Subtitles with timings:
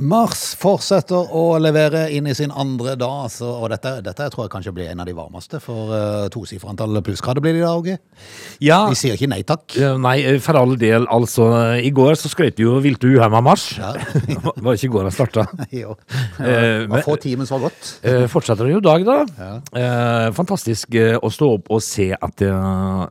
[0.00, 4.52] Mars fortsetter å levere inn i sin andre dag, så, og dette, dette tror jeg
[4.54, 5.60] kanskje blir en av de varmeste.
[5.60, 7.76] For uh, tosifra antall plussgrader blir det i dag.
[7.80, 7.96] Åge.
[8.64, 9.66] Ja, Vi sier ikke nei takk.
[9.76, 11.04] Uh, nei, for all del.
[11.12, 11.50] Altså,
[11.84, 13.66] i går så skrøt jo Vilte og uhemma Mars.
[13.76, 13.92] Ja.
[14.64, 15.46] Var ikke i går han starta.
[15.80, 15.92] Jo.
[16.40, 17.92] Eh, var men- få timen som var gått.
[18.04, 19.50] Eh, fortsetter det jo i dag, da.
[19.76, 22.50] Eh, fantastisk eh, å stå opp og se at det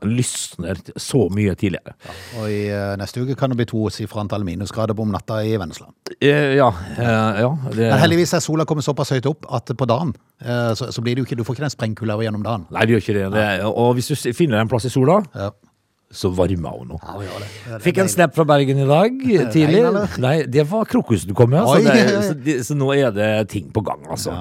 [0.09, 1.95] lysner så mye tidligere.
[2.41, 5.55] Og i uh, neste uke kan det bli tosifra antall minusgrader på om natta i
[5.61, 5.87] Vennesla.
[6.19, 9.87] Eh, ja, eh, ja det, Men heldigvis er sola kommet såpass høyt opp at på
[9.89, 12.67] dagen eh, så, så blir det jo ikke, du får ikke den sprengkulda gjennom dagen.
[12.75, 13.25] Nei, det gjør ikke det.
[13.37, 13.47] det.
[13.69, 15.49] Og hvis du finner en plass i sola, Ja.
[16.11, 16.99] så varma hun nå.
[17.83, 19.19] Fikk en snap fra Bergen i dag
[19.55, 19.83] tidlig.
[20.23, 21.61] Nei, det var krokusen du kom med.
[21.69, 24.33] Så, det, så, det, så nå er det ting på gang, altså.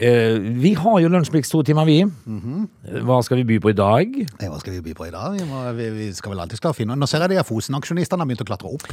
[0.00, 1.98] Eh, vi har jo Lunsjmix to timer, vi.
[2.08, 2.62] Mhm.
[3.04, 4.14] Hva skal vi by på i dag?
[4.40, 5.34] Hva skal vi by på i dag?
[5.36, 8.24] Vi, må, vi, vi skal vel alltid klare å finne Nå ser jeg de Fosen-aksjonistene
[8.24, 8.86] har begynt å klatre opp.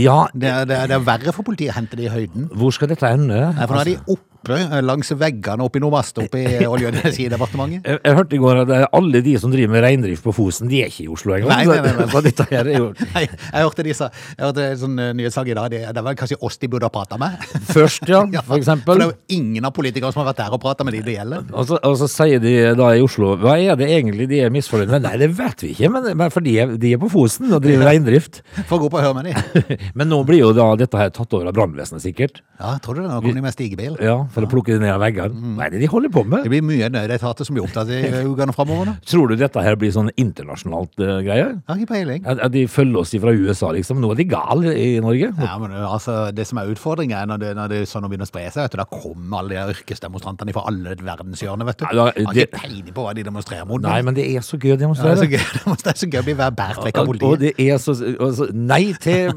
[0.00, 2.48] Ja, Det det, det er verre for politiet å hente det i høyden.
[2.56, 3.40] hvor skal dette ende?
[3.56, 3.96] Nei, for nå er de
[4.40, 7.86] oppe eh, langs veggene oppe i Nordmast oppe i Olje- og energidepartementet.
[7.86, 10.70] Jeg, jeg hørte i går at eh, alle de som driver med reindrift på Fosen,
[10.70, 11.52] de er ikke i Oslo engang.
[11.52, 12.22] Nei, nei, nei, nei.
[12.30, 15.50] Dette her er jo Nei, jeg hørte de sa Jeg hørte en sånn eh, nyhetssak
[15.50, 15.70] i dag.
[15.72, 17.36] Det, det var kanskje oss de burde ha prata med.
[17.76, 20.56] først, ja, Ja, for For det er jo ingen av politikerne som har vært der
[20.56, 21.46] og prata med de det gjelder.
[21.52, 24.52] Og så, og så sier de da i Oslo Hva er det egentlig de er
[24.54, 25.06] misfornøyd med?
[25.06, 27.62] Nei, det vet vi ikke, men, men for de er, de er på Fosen og
[27.64, 28.42] driver reindrift.
[28.68, 29.78] For å gå på og høre med de.
[29.98, 32.40] Men nå blir jo da dette her tatt over av brannvesenet, sikkert.
[32.60, 33.08] Ja, tror du det?
[33.10, 33.96] Nå kommer de med stigebil.
[34.04, 35.54] Ja, For å plukke det ned av veggene.
[35.58, 36.44] Hva er det de holder på med?
[36.46, 38.00] Det blir mye nødetater som blir opptatt i
[38.30, 38.92] ukene framover.
[39.10, 41.48] Tror du dette her blir sånn internasjonalt uh, greie?
[41.66, 42.22] Har ikke peiling.
[42.30, 44.00] At, at de følger oss fra USA, liksom?
[44.02, 45.32] Nå er de gale i Norge.
[45.42, 48.28] Ja, men uh, altså, Det som er utfordringen, er når det, når det sånn begynner
[48.28, 48.68] å spre seg.
[48.68, 51.70] Vet du, da kommer alle de yrkesdemonstrantene fra alle verdenshjørner.
[51.72, 51.86] vet du.
[51.90, 53.82] Ja, da- Jeg har det- ikke peiling på hva de demonstrerer mot.
[53.82, 55.16] Nei, men det er så gøy å ja, det, er demonstrere.
[55.16, 57.54] så gøy, det er så gøy å bli hver bært vekk av Og, og det
[57.58, 59.32] er så altså, Nei til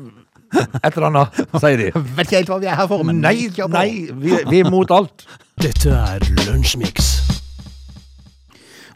[0.54, 1.92] et eller annet, sier de.
[2.18, 4.92] Vet ikke helt hva vi er her for, men Nei, nei, vi, vi er mot
[4.94, 5.26] alt.
[5.62, 7.14] Dette er Lunsjmix.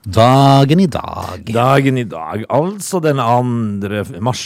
[0.08, 1.42] Dagen i dag.
[1.52, 4.22] Dagen i dag, altså den 2.
[4.24, 4.44] mars.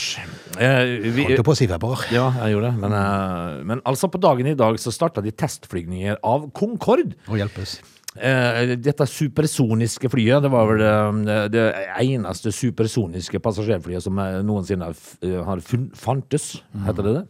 [0.58, 2.02] Eh, vi, Holdt på å si februar?
[2.12, 2.80] ja, jeg gjorde det.
[2.82, 7.14] Men, eh, men altså på dagen i dag så starta de testflygninger av Concorde.
[7.30, 7.78] Å hjelpes.
[8.12, 10.82] Eh, dette supersoniske flyet, det var vel
[11.24, 11.64] det, det
[12.02, 17.26] eneste supersoniske passasjerflyet som eh, noensinne eh, har fun fantes, heter det det?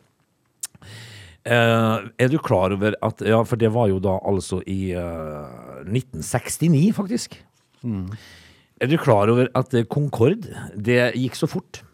[1.43, 5.83] Uh, er du klar over at Ja, for det var jo da altså i uh,
[5.83, 7.35] 1969, faktisk.
[8.83, 11.85] Er du klar over at eh, Concorde, det gikk så fort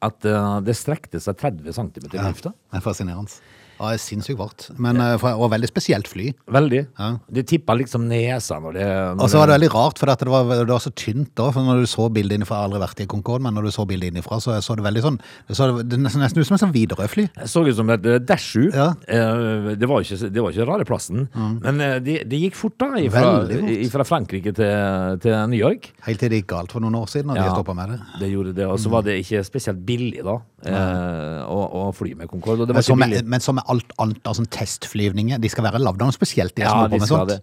[0.00, 2.54] at eh, det strekte seg 30 cm i lufta?
[2.56, 3.40] Det er fascinerende.
[3.80, 4.66] Ja, det er sinnssykt vart.
[4.78, 6.34] Men, eh, for- og veldig spesielt fly.
[6.52, 6.86] Veldig.
[6.98, 7.16] Ja.
[7.32, 8.86] Det tippa liksom nesa når det
[9.16, 11.50] når Og så var det veldig rart, for det, var, det var så tynt da.
[11.50, 13.70] For når du så bildet innenfra, jeg har aldri vært i Concorde, men når du
[13.72, 15.18] så bildet innenfra, så så det veldig sånn
[15.48, 17.24] Det så det nesten, ut som et sånn Widerøe-fly.
[17.48, 18.70] Så ut som et eh, Dash 7.
[18.74, 18.90] Ja.
[19.08, 21.28] Eh, Det var ikke, det var ikke rare plassen.
[21.34, 22.92] Men eh, det de gikk fort, da.
[23.08, 25.90] Fra, Frankrike til, til New York.
[26.04, 27.48] Helt til det gikk galt for noen år siden, og de Ja.
[27.48, 28.00] har stoppa med det.
[28.20, 28.66] Det gjorde det.
[28.66, 30.36] Og så var det ikke spesielt billig, da,
[30.66, 31.48] mm.
[31.48, 32.60] å, å fly med Concorde.
[32.64, 33.26] Og det Men var som, ikke billig.
[33.26, 36.54] men som med alt annet av sånn testflyvninger, de skal være lagd av noe spesielt,
[36.58, 37.28] de Ja, som på med sånt.
[37.30, 37.38] det.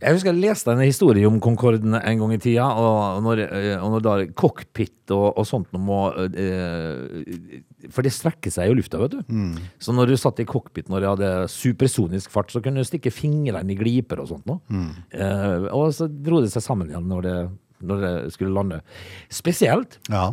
[0.00, 3.76] Jeg husker jeg leste en historie om Concorden en gang i tida, og når, eh,
[3.82, 8.76] og når da cockpit og, og sånt nå må eh, For det strekker seg jo
[8.76, 9.22] i lufta, vet du.
[9.28, 9.56] Mm.
[9.82, 13.10] Så når du satt i cockpit når du hadde supersonisk fart, så kunne du stikke
[13.12, 14.62] fingrene i gliper og sånt noe.
[14.70, 14.92] Mm.
[15.12, 17.36] Eh, og så dro det seg sammen igjen når det,
[17.82, 18.80] når det skulle lande.
[19.32, 19.98] Spesielt.
[20.08, 20.30] Ja.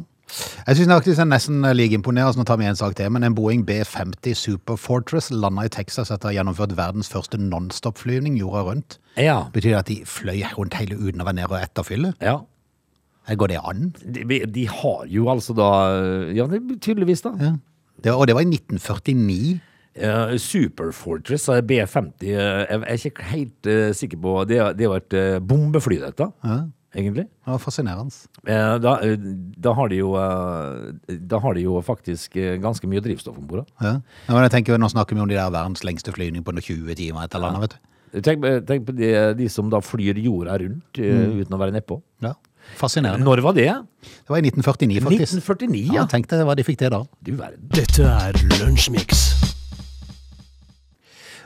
[0.68, 2.42] Jeg syns faktisk det er nesten like imponerende.
[2.44, 6.12] å ta med en sak til, men En Boeing B50 Super Fortress landa i Texas
[6.12, 9.00] etter å ha gjennomført verdens første nonstop-flyvning jorda rundt.
[9.18, 9.48] Ja.
[9.54, 12.14] Betyr det at de fløy rundt hele uten å være nede og etterfylle?
[12.22, 12.40] ja.
[13.30, 13.92] Går det an?
[14.02, 15.66] De, de har jo altså da
[16.34, 17.30] Ja, det, tydeligvis, da.
[17.38, 17.52] Ja.
[18.02, 19.60] Det, og det var i 1949.
[20.00, 24.74] Uh, Super Fortress uh, B50 uh, Jeg er ikke helt uh, sikker på Det, er-
[24.74, 25.16] det jo et
[25.46, 26.30] bombefly, dette,
[26.96, 27.26] egentlig.
[27.48, 28.16] Var fascinerende.
[28.46, 29.28] Eh, da, uh,
[29.58, 33.70] da, har de jo, uh, da har de jo faktisk ganske mye drivstoff om bord.
[33.82, 34.00] Ja.
[34.28, 36.66] Ja, men jeg tenker, Nå snakker vi om de der verdens lengste flyvning på noen
[36.66, 37.26] 20 timer.
[37.26, 37.86] et eller annet, vet du.
[38.26, 41.42] Tenk, tenk på de, de som da flyr jorda rundt mm.
[41.44, 42.00] uten å være nedpå.
[42.26, 42.34] Ja.
[42.80, 43.26] Fascinerende.
[43.26, 43.70] Når var det?
[44.02, 45.38] Det var i 1949, faktisk.
[45.42, 46.08] 1949, Ja, ja.
[46.10, 47.04] Tenk deg hva de fikk til da.
[47.26, 47.70] Du verden.
[47.76, 49.39] Dette er Lunsjmix.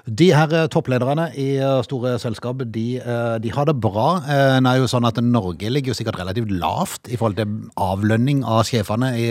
[0.04, 4.18] De her eh, topplederne i eh, store selskap, de, eh, de har det bra.
[4.28, 8.42] Det er jo sånn at Norge ligger jo sikkert relativt lavt i forhold til avlønning
[8.44, 9.30] av sjefene i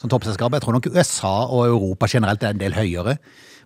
[0.00, 0.56] sånn toppselskap.
[0.56, 3.14] Jeg tror nok USA og Europa generelt er en del høyere.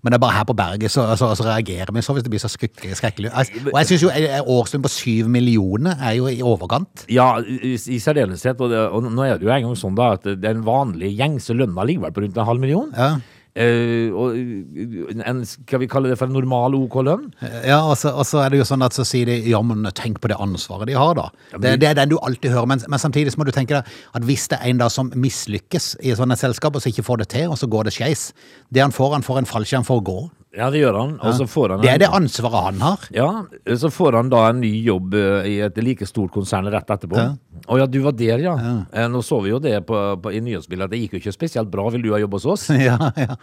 [0.02, 2.32] Men det er bare her på berget så, så, så reagerer vi så hvis det
[2.32, 3.30] blir så skrekkelig.
[3.70, 4.10] Og jeg synes jo
[4.50, 7.06] årslønn på syv millioner er jo i overkant.
[7.08, 8.60] Ja, i, i særdeleshet.
[8.60, 11.86] Og, og nå er det jo en gang sånn da at den vanlige gjengse lønna
[11.86, 12.90] ligger vel på rundt en halv million.
[12.98, 13.14] Ja.
[13.52, 17.26] Eh, og en, skal vi kalle det for en normal OK lønn?
[17.68, 19.84] Ja, og så, og så er det jo sånn at så sier de ja, men
[19.98, 21.28] tenk på det ansvaret de har, da.
[21.58, 23.98] Det, det er den du alltid hører, men, men samtidig så må du tenke deg
[24.16, 27.24] at hvis det er en da som mislykkes i sånne selskap, og så ikke får
[27.24, 28.30] det til, og så går det skeis
[28.72, 30.20] Det han får, han får en fallskjerm for å gå.
[30.52, 31.12] Ja, det gjør han.
[31.24, 33.04] Og så får han Det er det ansvaret han har.
[33.14, 33.28] Ja,
[33.80, 37.16] så får han da en ny jobb eh, i et like stort konsern rett etterpå.
[37.16, 37.78] Å Ja.
[37.80, 37.86] ja.
[37.88, 38.56] du var der, ja.
[38.92, 41.32] Eh, Nå så vi jo det på, på, i nyhetsbildet, at det gikk jo ikke
[41.38, 41.86] spesielt bra.
[41.94, 42.68] Vil du ha jobb hos oss?
[42.82, 43.38] Ja, ja.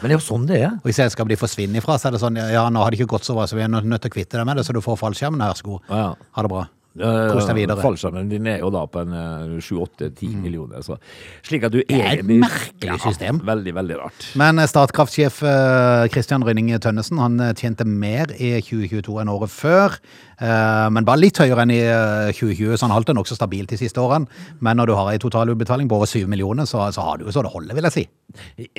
[0.00, 0.74] Men det er jo sånn det er.
[0.82, 3.14] Og i skal de forsvinner ifra, så er det sånn ja, nå har det ikke
[3.14, 4.82] gått så bra, så vi er nødt til å kvitte deg med det, så du
[4.82, 5.86] får fallskjermen, vær så god.
[5.90, 6.10] Ja.
[6.38, 6.66] Ha det bra.
[7.00, 7.82] Eh, Kos deg videre.
[7.82, 10.82] Fallskjermen din er jo da på en eh, 7-8-10 millioner.
[10.82, 10.98] Så.
[11.46, 12.00] Slik at du Mm.
[12.00, 13.40] er et merkelig system.
[13.44, 14.30] Veldig, veldig rart.
[14.36, 19.50] Men eh, Statkraftsjef Kristian Christian Rynning Tønnesen han eh, tjente mer i 2022 enn året
[19.50, 19.96] før.
[20.40, 23.72] Eh, Men bare litt høyere enn i eh, 2020, så han holdt det nokså stabilt
[23.72, 24.28] de siste årene.
[24.64, 27.34] Men når du har en totalutbetaling på over 7 millioner, så, så har du jo
[27.34, 28.06] så det holder, vil jeg si.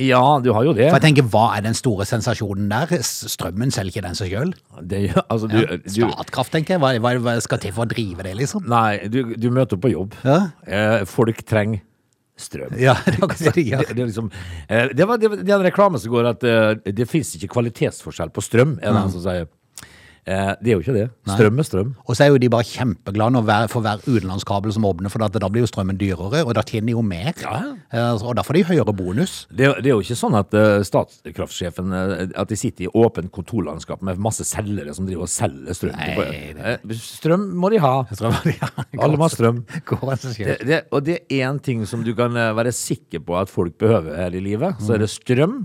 [0.10, 0.90] Ja, du har jo det.
[0.90, 2.96] For jeg tenker, hva er den store sensasjonen der?
[3.04, 4.56] Strømmen selger ikke den seg sjøl?
[5.28, 5.60] altså, du,
[5.90, 6.84] Statkraft, tenker jeg.
[6.84, 8.66] Hva, hva, hva skal til for å drive det, liksom?
[8.70, 10.18] nei, du, du møter opp på jobb.
[10.26, 10.42] Ja.
[10.68, 11.84] Eh, folk trenger
[12.40, 12.76] strøm.
[12.80, 13.54] Ja, det det.
[13.54, 14.32] Det, det, er liksom,
[14.68, 17.52] eh, det, var, det, det er en reklame som går at eh, det fins ikke
[17.56, 19.50] kvalitetsforskjell på strøm, er det en som sier.
[20.26, 21.06] Eh, det er jo ikke det.
[21.30, 21.92] Strøm er strøm.
[22.06, 25.24] Og så er jo de bare kjempeglade når hver, for hver utenlandskabel som åpner, for
[25.24, 27.32] da, blir jo strømmen dyrere, og da tjener de jo mer.
[27.42, 27.62] Ja.
[27.92, 29.48] Eh, Og da får de høyere bonus.
[29.50, 33.32] Det, det er jo ikke sånn at uh, statskraftsjefen uh, At de sitter i åpent
[33.34, 35.96] kontorlandskap med masse selgere som driver og selger strøm.
[35.98, 36.16] Nei,
[36.60, 37.94] Eh, strøm må de ha.
[39.00, 39.64] Alle må ha strøm.
[39.66, 40.36] må ha strøm.
[40.50, 43.50] Det, det, og det er én ting som du kan eh, være sikker på at
[43.52, 45.62] folk behøver her i livet, så er det strøm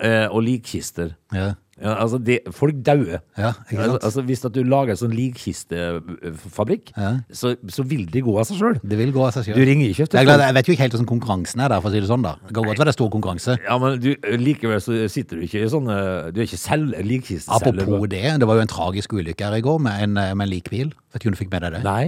[0.00, 1.14] eh, og likkister.
[1.34, 1.54] Ja.
[1.76, 3.18] Ja, altså de, folk dauer.
[3.36, 7.10] Ja, altså, altså, hvis du lager en sånn likkistefabrikk, Ja.
[7.30, 8.78] så, så vil de gå av seg sjøl.
[8.80, 9.60] Det vil gå av seg selv.
[9.60, 11.90] Du ringer ikke etter jeg, jeg vet jo ikke helt hvordan konkurransen er der, for
[11.90, 12.24] å si det sånn.
[12.24, 12.36] da.
[12.46, 13.58] Det kan godt være det er stor konkurranse.
[13.66, 14.08] Ja, men du,
[14.40, 15.90] likevel så sitter du ikke i sånn
[16.32, 17.82] Du er ikke selv likkisteselger.
[17.82, 20.52] Apropos det, det var jo en tragisk ulykke her i går med en, med en
[20.52, 20.94] likbil.
[21.12, 21.84] Vet ikke om du fikk med deg det?
[21.84, 22.06] Nei.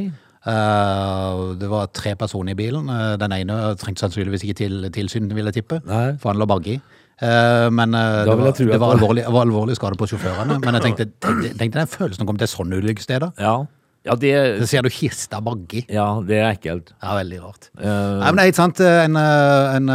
[0.48, 2.86] Uh, det var tre personer i bilen.
[2.88, 5.80] Eh, den ene trengte sannsynligvis ikke til, tilsyn, vil jeg tippe.
[5.88, 6.14] Nei.
[6.22, 6.78] For han lå baggi.
[7.18, 10.60] Eh, men eh, det var, det var alvorlig, var alvorlig skade på sjåførene.
[10.62, 13.34] Men jeg tenkte, tenkte, tenkte den følelsen å komme til sånne ulykkessteder.
[13.42, 13.56] Ja.
[14.06, 14.30] Ja, det,
[14.62, 15.82] Så ser du kista baggi.
[15.92, 16.94] ja, det er ekkelt.
[17.02, 17.66] Ja, veldig rart.
[17.76, 18.80] Uh, Nei, men det er ikke sant.
[18.80, 19.90] En, en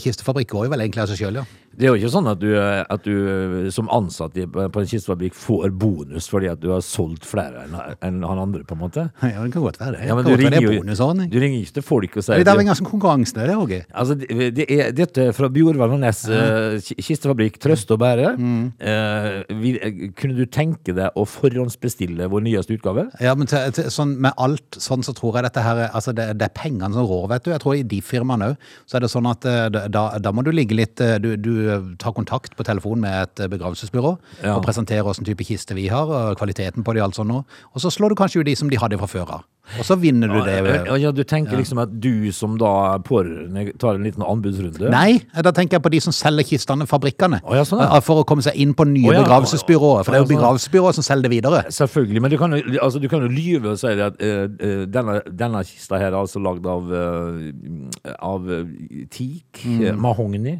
[0.00, 1.44] kistefabrikk går jo vel egentlig av seg sjøl, ja.
[1.78, 5.36] Det er jo ikke sånn at du, at du som ansatt i, på en kistefabrikk
[5.38, 9.06] får bonus fordi at du har solgt flere enn han andre, på en måte.
[9.28, 10.06] Ja, Det kan godt være det.
[10.08, 12.58] Ja, men du ringer, er jo, du ringer ikke til folk og sier Det er
[12.58, 13.80] av ganske konkurranse, det Åge.
[13.92, 18.32] Altså, det, det er, dette fra Bjorvann og Næss uh, kistefabrikk, trøste og bære.
[18.38, 18.64] Mm.
[18.80, 23.08] Uh, eh, kunne du tenke deg å forhåndsbestille vår nyeste utgave?
[23.22, 26.12] Ja, men til, til, sånn, med alt sånn så tror jeg dette her er- Altså,
[26.14, 27.50] det, det er pengene som rår, vet du.
[27.50, 30.44] Jeg tror i de firmaene òg, så er det sånn at eh, da, da må
[30.46, 31.67] du ligge litt eh, Du, du eh,
[32.00, 34.56] tar kontakt på telefon med et eh, begravelsesbyrå Ja.
[34.56, 37.44] og presenterer hvilken type kiste vi har, og kvaliteten på de alt sånt.
[37.74, 39.46] Og så slår du kanskje ut de som de hadde fra før av.
[39.76, 40.54] Og så vinner du det.
[40.88, 44.88] Ja, ja, du tenker liksom at du som da pårørende tar en liten anbudsrunde?
[44.88, 47.42] Nei, da tenker jeg på de som selger kistene, fabrikkene.
[47.44, 47.90] Oh, ja, sånn, ja.
[47.98, 49.20] Eh, For å komme seg inn på nye oh, ja.
[49.26, 50.06] begravelsesbyråer.
[50.06, 50.96] For det er ja, jo sånn.
[50.96, 51.60] som selger det videre.
[51.74, 55.18] Selvfølgelig, men du kan, altså, du kan jo lyve og si at eh, eh, denne,
[55.28, 58.64] denne kista her er altså lagd av, uh, av eh,
[59.12, 59.80] teak, Mm.
[59.84, 60.52] eh, mahogni,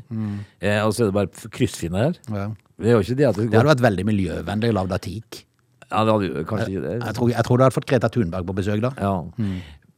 [0.61, 2.19] eh, og så er det bare kryssfinner her.
[2.35, 2.47] Ja.
[2.79, 5.41] Det er jo ikke det at det, Det hadde vært veldig miljøvennlig lagd av teak.
[5.89, 6.95] ja, det hadde jo kanskje ikke det.
[7.01, 8.91] Jeg tror, jeg tror du hadde fått Greta Thunberg på besøk da.
[9.03, 9.15] Ja.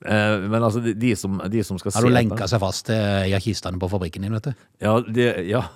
[0.01, 2.87] Eh, men altså, de, de, som, de som skal Har du se lenka seg fast
[2.89, 4.55] til jakistene på fabrikken din, vet du?
[4.81, 5.67] Ja, det, ja.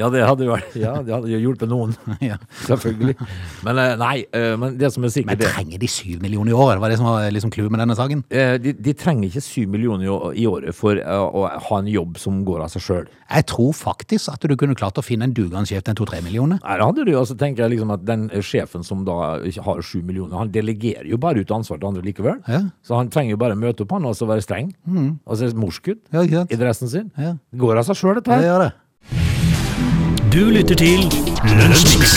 [0.00, 1.92] Ja, det hadde jo vært Ja, det hadde jo hjulpet noen.
[2.22, 2.36] Ja.
[2.64, 3.14] Selvfølgelig.
[3.66, 6.56] Men eh, nei, eh, men det som er sikkert Men trenger de syv millioner i
[6.56, 6.80] året?
[6.82, 8.22] Var det som var liksom clouet med denne saken.
[8.32, 12.40] eh, de, de trenger ikke syv millioner i året for å ha en jobb som
[12.46, 13.06] går av seg sjøl.
[13.32, 16.60] Jeg tror faktisk at du kunne klart å finne en dugende til en to-tre millioner.
[16.64, 20.00] Nei, det hadde du, altså tenker jeg liksom at Den sjefen som da har sju
[20.02, 22.40] millioner, han delegerer jo bare ut ansvar til andre likevel.
[22.48, 22.62] Ja.
[22.86, 24.72] Så han trenger jo bare møte opp han og så være streng.
[25.26, 27.10] Og så morsk ut Ja, i dressen sin.
[27.18, 27.36] Ja.
[27.52, 28.40] Det går av seg sjøl, dette her.
[28.40, 28.72] Ja, det gjør det.
[30.32, 31.02] Du lytter til
[31.44, 32.12] Lønnsmiks.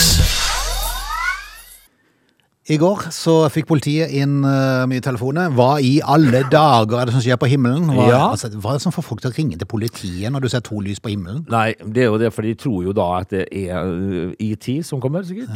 [2.71, 5.51] I går så fikk politiet inn uh, mye telefoner.
[5.53, 7.89] Hva i alle dager er det som skjer på himmelen?
[7.91, 8.21] Hva, Ja.
[8.31, 10.63] altså, hva er det som får folk til å ringe til politiet når du ser
[10.65, 11.43] to lys på himmelen?
[11.51, 14.69] Nei, det er jo det, for de tror jo da at det er uh, ET
[14.87, 15.51] som kommer, sikkert.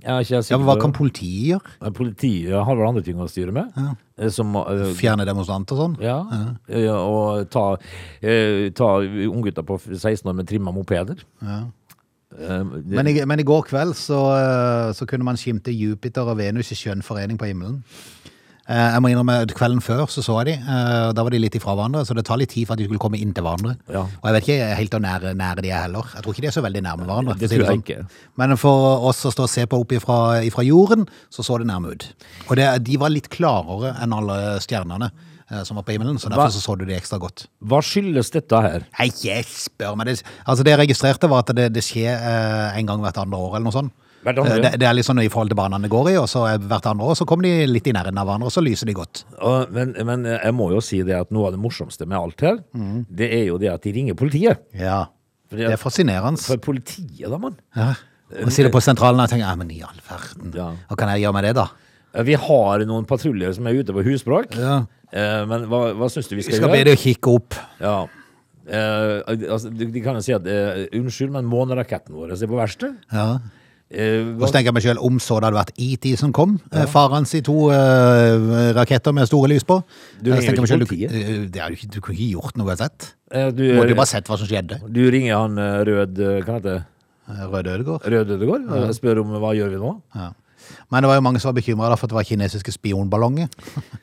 [0.00, 1.90] Jeg er ikke Ja, men Hva kan politiet gjøre?
[1.92, 3.74] Politiet har vel andre ting å styre med.
[3.76, 4.30] Ja.
[4.32, 5.98] Som uh, Fjerne demonstranter og sånn?
[6.00, 6.22] ja,
[6.72, 8.88] ja, og ta, uh, ta
[9.28, 11.20] unggutter på 16 år med trimma mopeder.
[12.38, 16.28] Eh, det, Men i, men i går kveld så, eh, så kunne man skimte Jupiter
[16.30, 17.80] og Venus i skjønn forening på himmelen.
[18.70, 21.40] Eh, Jeg må innrømme, Kvelden før så så jeg de, eh, og da var de
[21.42, 23.42] litt ifra hverandre, så det tar litt tid for at de skulle komme inn til
[23.42, 23.74] hverandre.
[23.90, 24.04] Ja.
[24.06, 26.06] Og jeg vet ikke helt hvor nære, nære de er heller.
[26.14, 27.34] Jeg tror ikke de er så veldig nærme hverandre.
[27.40, 27.82] Det tror jeg sånn.
[27.82, 28.06] ikke.
[28.38, 31.66] Men for oss som står og ser på opp ifra, ifra jorden, så så det
[31.66, 32.06] nærme ut.
[32.48, 35.10] Og det, de var litt klarere enn alle stjernene
[35.66, 37.46] som var på himmelen, så Hva- derfor så, så du de ekstra godt.
[37.62, 38.84] hva skyldes dette her?
[38.98, 40.06] Nei, jeg spør meg.
[40.12, 43.38] Det, altså det jeg registrerte var at det, det skjer eh, en gang hvert andre
[43.40, 43.92] år eller noe sånt.
[44.20, 46.58] Eh, Det, det er litt sånn i forhold til banene går i, og så eh,
[46.60, 48.94] hvert andre år så kommer de litt i nærheten av hverandre, og så lyser de
[48.98, 49.22] godt.
[49.40, 52.44] Og, men, men jeg må jo si det at noe av det morsomste med alt
[52.44, 52.60] her,
[53.08, 54.60] det er jo det at de ringer politiet.
[54.76, 55.06] Ja,
[55.50, 56.38] Fordi det er fascinerende.
[56.44, 57.56] For politiet, da, mann.
[57.74, 57.94] Ja.
[58.44, 60.68] Og sitter på sentralen og tenker, ja, men i all verden, Ja.
[60.86, 61.64] hva kan jeg gjøre med det da?
[62.14, 64.56] Eh, Vi har noen patruljer som er ute på husbråk.
[64.58, 64.80] Ja.
[65.12, 67.36] Eh, Men hva, hva syns du vi skal, Vi skal, skal be dem å kikke
[67.38, 67.54] opp.
[67.80, 67.96] Ja.
[68.70, 72.58] Eh, altså, de, de kan jo si at eh, unnskyld, men måneraketten vår er på
[72.60, 72.92] verste.
[73.10, 73.40] Ja.
[73.90, 76.52] Eh, Og så tenker jeg meg selv, om så det hadde vært ET som kom,
[76.70, 76.84] ja.
[76.86, 79.80] faren i to eh, raketter med store lys på.
[80.22, 81.10] Du Eh, ringer jo ikke politiet?
[81.10, 83.08] Du, eh, det er jo du kunne ikke gjort noe uansett.
[83.32, 84.78] eh, du, Du måtte jo bare sett hva som skjedde.
[84.86, 86.84] du ringer han eh, Rød eh, Hva heter det?
[87.30, 88.06] Rød Ødegård.
[88.10, 89.90] Rød Ødegård og spør om hva gjør vi nå?
[90.14, 90.30] Ja.
[90.90, 93.50] Men det var jo mange som var bekymret da, for at det var kinesiske spionballonger.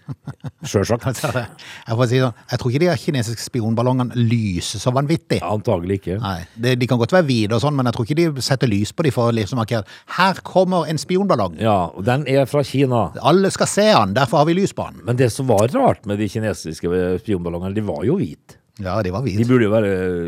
[0.70, 1.08] Sjølsagt.
[1.88, 5.40] Jeg, si sånn, jeg tror ikke de kinesiske spionballongene lyser så vanvittig.
[5.46, 6.18] Antagelig ikke.
[6.24, 8.72] Nei, det, De kan godt være hvite, og sånn, men jeg tror ikke de setter
[8.72, 9.86] lys på dem for å liksom markere
[10.18, 11.58] her kommer en spionballong.
[11.62, 13.08] Ja, og den er fra Kina.
[13.28, 15.04] Alle skal se den, derfor har vi lys på den.
[15.08, 18.60] Men det som var rart med de kinesiske eh, spionballongene, de var jo hvite.
[18.78, 19.88] Ja, de var De burde jo være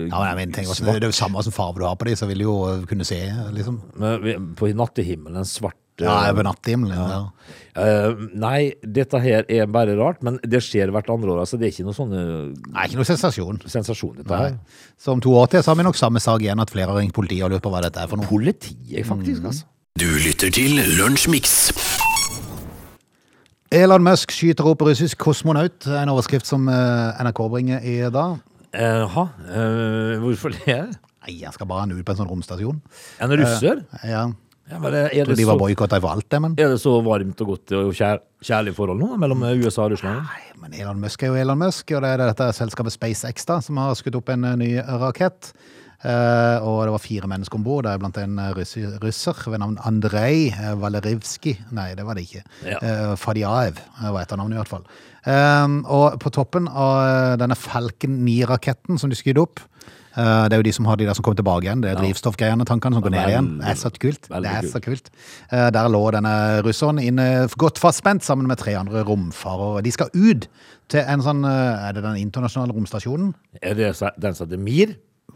[0.10, 2.26] Ja, men jeg også, det er jo samme som farve du har på dem, så
[2.26, 2.56] vil de jo
[2.90, 3.20] kunne se,
[3.54, 3.78] liksom.
[4.02, 6.98] Men På nattehimmelen svart eh, Ja, over natthimmelen.
[6.98, 7.20] Ja.
[7.80, 11.42] Uh, Nei, dette her er bare rart, men det skjer hvert andre år.
[11.46, 13.62] Altså, det er ikke noe sånn eh, Nei, ikke noe sensasjon.
[13.72, 14.50] sensasjon, dette Nei.
[14.50, 14.86] her.
[15.00, 17.00] Så om to år til så har vi nok samme sak igjen, at flere har
[17.00, 18.28] ringt politiet og lurt på hva dette er for noe.
[18.30, 19.70] Politiet, faktisk, altså.
[20.00, 21.56] Du lytter til Lunsjmix.
[23.76, 28.40] Elon Musk skyter opp russisk kosmonaut, en overskrift som eh, NRK bringer i dag.
[28.74, 30.82] Jaha, eh, hvorfor det?
[31.20, 32.80] Nei, jeg skal bare ha han ut på en sånn romstasjon.
[33.22, 33.84] En russer?
[34.08, 34.24] Ja,
[34.70, 36.92] Ja, det, er, tror det de var boikotta for alt det, men er det så
[37.06, 40.22] varmt og godt og kjær, kjærlig forhold nå mellom USA og Russland?
[40.28, 43.58] Nei, men Elon Musk er jo Elon Musk, og det er dette selskapet SpaceX da,
[43.66, 44.70] som har skutt opp en eh, ny
[45.02, 45.50] rakett.
[46.00, 49.80] Eh, og det var fire mennesker om bord, deriblant en eh, russi- russer ved navn
[49.90, 50.78] Andrej Valerivskij.
[50.86, 51.56] Valerivski.
[51.76, 52.44] Nei, det var det ikke.
[52.70, 52.78] Ja.
[52.80, 54.86] Eh, Fadiaev var etternavnet, i hvert fall.
[55.26, 59.66] Eh, og på toppen av denne Falcon 9-raketten som de skydde opp
[60.20, 61.82] det er jo de som har de der som kommer tilbake igjen.
[61.84, 63.50] Det er drivstoffgreiene, tankene som går ned igjen.
[63.62, 64.30] Det er så kult.
[64.30, 65.12] Det er så kult.
[65.52, 66.34] Eh, Der lå denne
[66.66, 69.84] russeren inne godt fastspent sammen med tre andre romfarere.
[69.86, 70.48] De skal ut
[70.90, 73.34] til en sånn eh, Er det den internasjonale romstasjonen?
[73.62, 74.96] Er det den som heter Mir?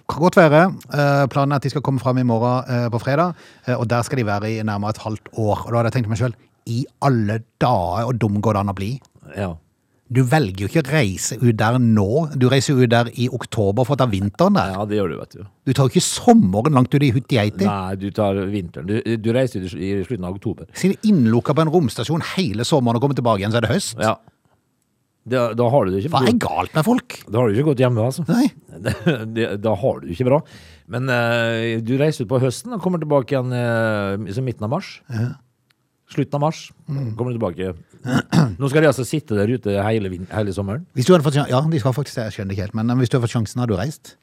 [0.09, 0.65] Kan godt være.
[0.91, 3.37] Eh, Planen er at de skal komme fram i morgen eh, på fredag,
[3.67, 5.63] eh, og der skal de være i nærmere et halvt år.
[5.67, 6.35] Og da hadde jeg tenkt meg selv,
[6.67, 8.91] i alle dager, og dum går det an å bli?
[9.37, 9.53] Ja.
[10.13, 12.07] Du velger jo ikke å reise ut der nå.
[12.37, 14.75] Du reiser ut der i oktober for å ta vinteren der.
[14.75, 15.45] ja, det gjør du, vet du.
[15.65, 17.65] Du tar jo ikke sommeren langt ut i Huttiheiti.
[17.65, 18.89] Nei, du tar vinteren.
[18.89, 20.69] Du, du reiser i i slutten av oktober.
[20.77, 23.97] Sitter innlukka på en romstasjon hele sommeren og kommer tilbake igjen, så er det høst.
[24.01, 24.17] Ja.
[25.23, 27.15] Da, da har du det ikke Hva er galt med folk?
[27.31, 28.25] Da har du ikke gått hjemme, altså.
[28.27, 28.49] Nei.
[28.83, 30.41] Da, da har du det ikke bra.
[30.91, 34.73] Men uh, du reiser ut på høsten og kommer tilbake igjen uh, som midten av
[34.73, 34.97] mars.
[36.13, 37.15] Slutten av mars Mm.
[37.17, 37.73] kommer du tilbake.
[38.59, 40.85] Nå skal de altså sitte der ute hele, vin- hele sommeren.
[40.93, 42.75] Hvis du hadde fått, sjan- ja, de skal faktisk det, jeg skjønner det ikke helt,
[42.79, 44.15] men eh, hvis du hadde fått sjansen, hadde du reist?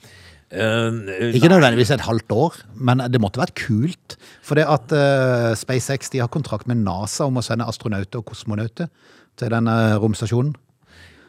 [0.50, 4.16] Eh, Ikke nødvendigvis et halvt år, men det måtte vært kult.
[4.42, 8.26] For det at eh, SpaceX de har kontrakt med NASA om å sende astronauter og
[8.32, 8.90] kosmonauter
[9.38, 10.54] til denne romstasjonen.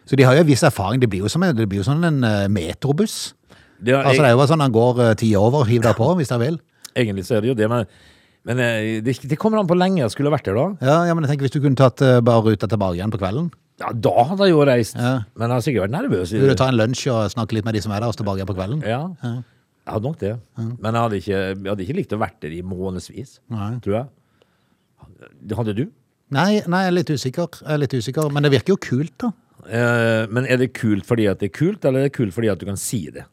[0.09, 0.99] Så de har jo en viss erfaring.
[0.99, 3.33] Det blir jo som, en- det blir jo sånn en eh, metrobuss.
[3.79, 5.95] det er, Altså Det er jo bare sånn han går eh, ti over, hiv deg
[5.95, 6.59] på hvis dere vil.
[6.97, 7.85] Egentlig så er det jo det, men,
[8.47, 10.67] men eh, det, det kommer an på lenge jeg skulle vært der da.
[10.81, 13.19] Ja, ja, men jeg tenker Hvis du kunne tatt uh, bare ruta tilbake igjen på
[13.21, 13.51] kvelden
[13.83, 14.97] Ja, da hadde jeg jo reist.
[14.97, 15.13] Ja.
[15.37, 16.33] Men jeg har sikkert vært nervøs.
[16.33, 16.57] det.
[16.57, 18.57] ta en lunsj og snakke litt med de som er der, og tilbake igjen på
[18.57, 18.83] kvelden.
[18.85, 20.35] Ja, jeg hadde nok det.
[20.57, 23.71] Men jeg hadde, ikke, jeg hadde ikke likt å vært der i månedsvis, Nei.
[23.81, 24.05] tror jeg.
[25.57, 25.83] Hadde du?
[26.31, 27.61] Nei, nei, jeg er litt usikker.
[27.63, 29.31] Jeg er litt usikker, Men det virker jo kult, da.
[29.67, 32.49] Eh, men er det kult fordi at det er kult, eller er det kult fordi
[32.53, 33.25] at du kan si det?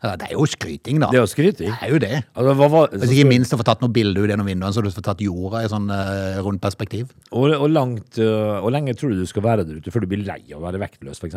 [0.00, 1.10] Ja, det er jo skryting, da.
[1.12, 1.74] Det er jo skryting.
[1.74, 2.22] Det er jo det.
[2.32, 4.84] Altså, hva var, Hvis ikke minst å få tatt noen bilder ut gjennom vinduene, så
[4.84, 7.12] du får tatt jorda i sånn uh, rundt perspektiv.
[7.28, 10.08] og, og, langt, uh, og lenge tror du du skal være der ute før du
[10.14, 11.36] blir lei av å være vektløs, f.eks.?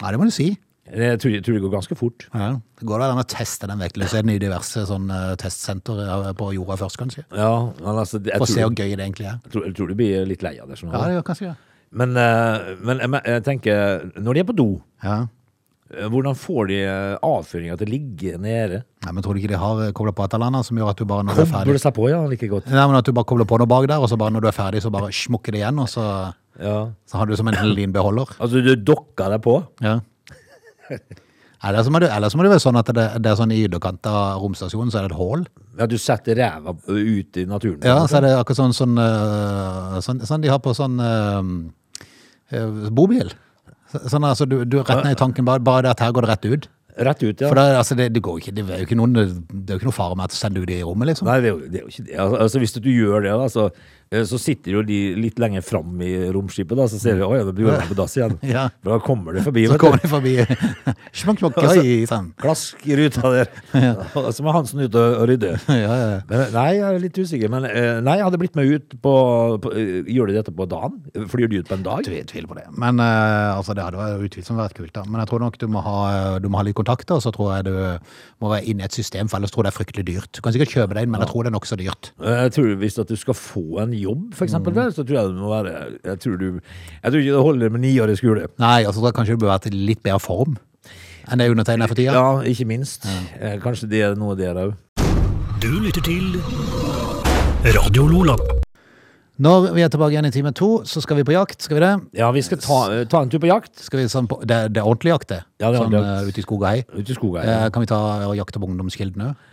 [0.00, 0.54] Ja, det må du si.
[0.90, 2.24] Jeg tror, jeg tror det går ganske fort.
[2.32, 2.48] Ja.
[2.80, 6.78] Det går an å teste den vektløsheten i diverse sånn uh, testsenter eh, på jorda
[6.80, 7.26] først, kanskje.
[7.36, 7.52] Ja,
[7.84, 9.36] altså, jeg, For å se hvor gøy det egentlig er.
[9.44, 10.80] jeg, tror, jeg tror du blir litt lei av det.
[10.80, 10.90] Sånn.
[10.94, 11.58] Ja, det gjør kanskje det.
[12.00, 12.14] Men,
[12.86, 14.70] men jeg tenker, når de er på do,
[15.04, 15.20] Ja.
[15.94, 18.82] Øh, hvordan får de øh, avføringa til å ligge nede?
[19.04, 21.00] Nei, men tror du ikke de har kobla på et eller annet som gjør at
[21.00, 22.68] du bare når du er Kobler ferdig det seg på, ja, like godt.
[22.70, 24.50] Nei, men at du bare kobler på noe bak der, og så bare når du
[24.52, 26.04] er ferdig, så bare smukker det igjen, og så,
[26.60, 26.76] Ja.
[27.08, 28.34] så har du som en liten beholder.
[28.38, 29.58] Altså, du dokker deg på?
[29.80, 29.98] Ja.
[31.62, 33.50] Eller så må, det, eller så må det være sånn at det, det er sånn
[33.52, 35.42] i ytterkant av romstasjonen, så er det et hull.
[35.76, 37.82] Ja, du setter ræva ut i naturen?
[37.84, 38.96] Ja, så er det akkurat sånn, sånn,
[40.06, 43.28] sånn, sånn de har på sånn øh, bobil.
[43.92, 46.26] Så- Sånn altså, du, du rett ned i tanken, bare, bare det at her går
[46.26, 46.68] det rett ut.
[47.00, 47.48] Rett ut, ja.
[47.48, 49.24] For det, altså, det, det går ikke, det er jo ikke noen, det
[49.70, 51.28] er jo ikke noe fare med å sende ut i rommet, liksom.
[51.30, 52.16] Nei, det er, jo, det er jo ikke det.
[52.24, 53.68] Altså, altså, hvis du gjør det, da, så,
[54.26, 57.52] så sitter jo de litt lenger fram i romskipet, da, så ser de oi, det
[57.54, 58.32] blir jo på dass igjen.
[58.42, 58.64] Ja.
[58.82, 60.32] Da kommer de forbi, Så kommer de forbi.
[61.20, 62.32] Smakk, smakk, Altså- oi, sånn.
[62.42, 63.52] Klask i ruta der.
[63.74, 63.92] Ja.
[64.34, 65.52] Så må Hansen ut og, rydde.
[65.80, 66.08] Ja, ja.
[66.26, 67.50] Men, nei, jeg er litt usikker.
[67.54, 69.14] Men eh, nei, jeg hadde blitt med ut på,
[69.62, 70.98] på eh, Gjør de dette på dagen?
[71.30, 72.10] Flyr de ut på en dag?
[72.10, 72.66] Jeg tviler på det.
[72.82, 75.04] Men altså, det hadde utvilsomt vært kult, da.
[75.06, 75.96] Men jeg tror nok du må ha,
[76.42, 77.72] du må ha litt kontakter, og så tror jeg du
[78.42, 80.30] må være inne i et system, for ellers tror jeg det er fryktelig dyrt.
[80.34, 82.10] Du kan sikkert kjøpe det inn, men jeg tror det er nokså dyrt.
[82.18, 85.30] Eh, Jeg tror Hvis at du skal få en jobb, for eksempel, så tror jeg
[85.30, 85.72] det må være
[86.04, 86.60] Jeg tror, du,
[87.02, 88.48] jeg tror ikke det holder med ni år i skole.
[88.62, 90.58] Nei, altså, da kanskje du bør være til litt bedre form
[91.30, 92.14] enn det undertegnet er for tida.
[92.16, 93.04] Ja, ikke minst.
[93.06, 93.52] Ja.
[93.62, 94.72] Kanskje det er noe der òg.
[95.62, 96.40] Du lytter til
[97.76, 98.34] Radio Lola.
[99.40, 101.62] Når vi er tilbake igjen i time to, så skal vi på jakt.
[101.64, 101.92] Skal vi det?
[102.18, 104.58] Ja, vi skal ta, eh, ta en tur på jakt Skal vi sånn på, det,
[104.74, 105.38] det er ordentlig jakt, det.
[105.62, 106.26] Ja, det er sånn ordentlig jakt.
[106.26, 106.82] øh, ute i skog og hei.
[106.92, 107.48] ute i skogen.
[107.48, 109.46] Eh, kan vi ta og jakte på ungdomskildene òg?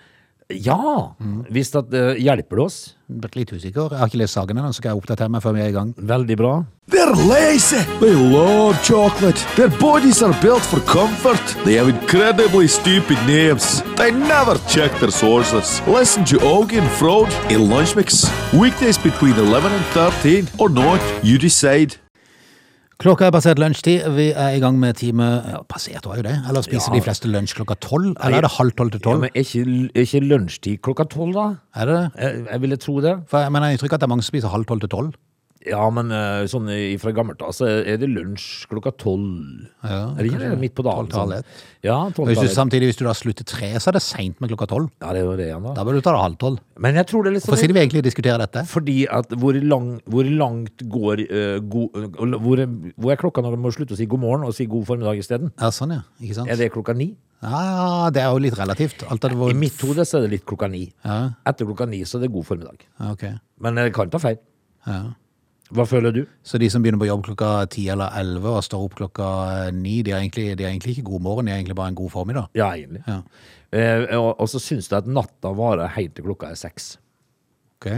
[0.49, 1.11] Ja!
[1.51, 2.77] Hvis at eh, hjelper det oss.
[3.07, 3.91] Blitt litt usikker.
[3.91, 5.91] Jeg har ikke lest sagene, så skal jeg oppdatere meg før vi er i gang.
[5.97, 6.53] Veldig bra.
[6.87, 7.81] They're lazy.
[7.99, 9.43] They love chocolate.
[9.57, 11.43] Their bodies are built for comfort.
[11.65, 13.81] They have incredibly stupid names.
[13.99, 15.81] They never check their sources.
[15.87, 18.23] Listen to Augie and Frode in Lunch Mix.
[18.53, 21.95] Weekdays between 11 and 13 or not, you decide.
[22.97, 24.07] Klokka er passert lunsjtid.
[24.15, 26.33] Vi er i gang med time ja, Passert var jo det.
[26.49, 26.97] Eller spiser Ja.
[26.97, 28.15] de fleste lunsj klokka tolv?
[28.23, 29.19] Eller er det halv tolv til Ja, tolv?
[29.21, 31.45] men er ikke, ikke lunsjtid klokka tolv, da?
[31.75, 32.11] Er det det?
[32.23, 33.13] Jeg, jeg ville tro det.
[33.27, 34.89] For jeg mener, jeg tror ikke at det er mange som spiser halv tolv til
[34.89, 35.13] tolv.
[35.69, 36.67] Ja, men eh, sånn
[37.01, 39.67] fra gammelt av så er det lunsj klokka tolv.
[39.83, 40.49] Ja, er ikke?
[40.61, 41.09] Midt på dagen?
[41.11, 41.43] Tolv sånn?
[41.85, 44.67] Ja, Hvis du, samtidig, hvis du da slutter tre, så er det seint med klokka
[44.71, 44.89] tolv.
[45.03, 45.73] Ja, det jo det igjen, da.
[45.77, 46.59] Da bør du ta det halv tolv.
[46.83, 48.63] Men jeg tror det er litt Hvorfor sånn sitter vi egentlig og diskuterer dette?
[48.71, 53.55] Fordi at hvor, lang, hvor langt går eh, go, hvor, er- hvor er klokka når
[53.57, 55.53] du må slutte å si god morgen og si god formiddag isteden?
[55.61, 56.01] Ja, sånn ja.
[56.23, 56.51] Ikke sant?
[56.51, 57.11] Er det klokka ni?
[57.45, 59.03] Ja, det er jo litt relativt.
[59.05, 59.51] Hvor...
[59.53, 60.87] I mitt hode så er det litt klokka ni.
[61.05, 62.81] Ja, Etter klokka ni så er det god formiddag.
[62.97, 63.25] ja, ok.
[63.61, 64.39] Men det kan ta feil.
[64.87, 65.03] Ja.
[65.75, 66.21] Hva føler du?
[66.47, 69.29] Så de som begynner på jobb klokka ti eller elleve og står opp klokka
[69.75, 72.13] ni, de er, egentlig, de egentlig ikke god morgen, de er egentlig bare en god
[72.13, 72.51] formiddag.
[72.57, 73.03] Ja, egentlig.
[73.07, 73.19] Ja.
[73.75, 76.93] Eh, og, og så syns jeg at natta varer helt til klokka er seks.
[77.77, 77.89] Ok?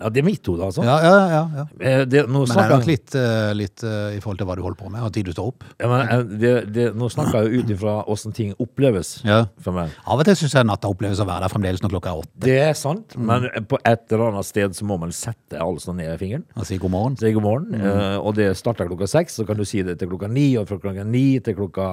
[0.00, 0.82] Ja, det er mitt hode, altså.
[0.82, 1.42] Ja, ja, ja.
[1.60, 1.64] ja.
[1.78, 4.56] Eh, det, nå Men det er nok litt, eh, litt eh, i forhold til hva
[4.58, 5.62] du holder på med, og tid du står opp.
[5.78, 9.44] ja, men, det, det, Nå snakker jeg jo ut ifra åssen ting oppleves Ja.
[9.62, 9.94] for meg.
[10.06, 12.34] Av og til syns jeg natta oppleves å være der fremdeles når klokka er åtte.
[12.48, 16.18] Det er sant, men på et eller annet sted så må man sette altså ned
[16.18, 16.44] fingeren.
[16.58, 17.16] Og si god morgen.
[17.22, 17.74] Si god morgen.
[17.78, 20.66] eh, og det starter klokka seks, så kan du si det til klokka ni, og
[20.68, 21.88] fra klokka ni til klokka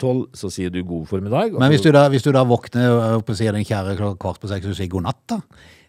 [0.00, 1.54] tolv så sier du god formiddag.
[1.60, 4.42] Men hvis du da, hvis du da våkner opp og sier den kjære klokka kvart
[4.42, 5.40] på seks, så du sier god natt, da?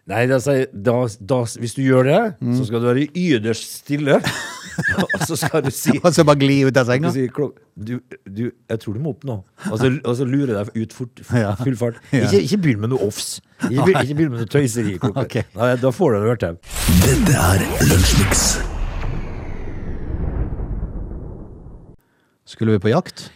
[0.06, 0.38] Nei, da,
[0.70, 2.18] da, da, hvis du gjør det,
[2.54, 4.20] så skal du være yderst stille.
[5.02, 7.10] og så skal du si Og så bare gli ut av senga?
[7.10, 7.32] Du sier
[7.74, 9.40] du, du, jeg tror du må opp nå.
[9.72, 11.24] Og så, og så lurer jeg deg ut fort.
[11.64, 11.98] Full fart.
[12.12, 12.28] Ja.
[12.28, 13.40] Ikke, ikke begynn med noe offs.
[13.66, 14.94] Ikke, ikke begynn med noe tøyseri.
[15.26, 15.42] Okay.
[15.58, 16.46] Nei, da får du det hørt.
[17.02, 18.46] Dette er Lunsjmix.
[22.46, 23.26] Skulle vi på jakt?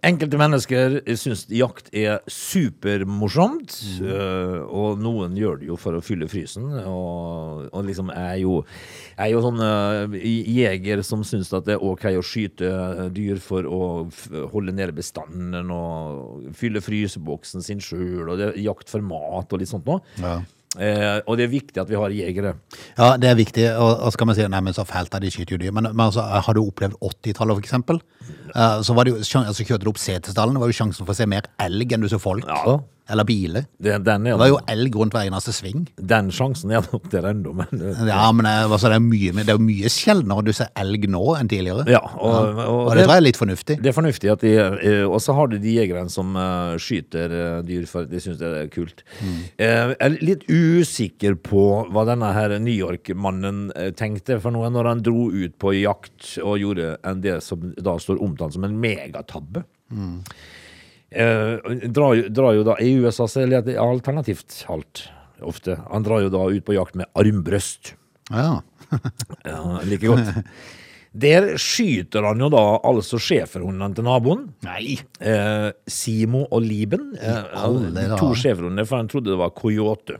[0.00, 6.28] Enkelte mennesker syns jakt er supermorsomt, øh, og noen gjør det jo for å fylle
[6.30, 6.70] frysen.
[6.88, 8.62] Og, og liksom er jo,
[9.20, 9.60] er jo sånn
[10.16, 12.70] jeger som syns at det er ok å skyte
[13.12, 13.82] dyr for å
[14.54, 19.60] holde nede bestanden og fylle fryseboksen sin sjøl, og det er jakt for mat og
[19.60, 20.00] litt sånt noe.
[20.22, 20.38] Ja.
[20.78, 22.52] Eh, og det er viktig at vi har jegere.
[22.94, 23.64] Ja, det er viktig.
[23.74, 25.74] Og, og skal man si nei, men så fælt er de skyter jo dyr.
[25.74, 27.98] Men, men altså, har du opplevd 80-tallet, for eksempel?
[28.54, 31.16] Eh, så var det jo, altså, kjørte du opp Setesdalen, det var jo sjansen for
[31.16, 32.46] å se mer elg enn du så folk.
[32.46, 32.78] Ja.
[33.10, 33.64] Eller biler.
[33.82, 35.86] Det, den, er, Det var jo elg rundt hver eneste sving.
[35.98, 39.32] den sjansen er nok der ennå, men eh, Ja, men det, altså, det er mye,
[39.44, 41.84] det er mye sjeldnere du ser elg nå enn tidligere.
[41.90, 43.78] Ja, og, og, Og det tror jeg er litt fornuftig.
[43.82, 47.34] Det er fornuftig at de eh, Og så har du de jegerne som eh, skyter
[47.40, 49.02] eh, dyr, for de syns det er kult.
[49.20, 54.70] Eh, jeg er litt usikker på hva denne her New York-mannen eh, tenkte for noe
[54.70, 58.64] når han dro ut på jakt og gjorde en det som da står omtalt som
[58.68, 59.64] en megatabbe.
[61.10, 61.56] Eh,
[61.90, 65.08] drar, drar jo da I USA så er det alternativt alt,
[65.42, 65.74] ofte.
[65.90, 67.94] Han drar jo da ut på jakt med armbrøst.
[68.30, 68.60] Ja.
[69.46, 70.40] Ja, like godt.
[71.14, 74.48] Der skyter han jo da altså schæferhundene til naboen.
[74.66, 74.96] Nei.
[75.22, 77.12] Eh, Simo og Liben.
[77.18, 80.18] Eh, alle to schæferhunder, for han trodde det var coyote.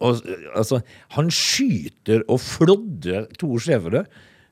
[0.00, 0.80] Og, eh, altså,
[1.16, 4.04] han skyter og flådder to schæfere,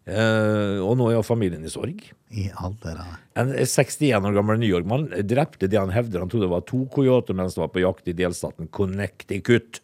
[0.07, 2.03] eh, og nå er jo familien i sorg.
[2.31, 3.14] I alderen.
[3.41, 7.37] En 61 år gammel New York-mann drepte det han hevder han trodde var to coyoter
[7.37, 9.81] mens han var på jakt i delstaten Connecticut.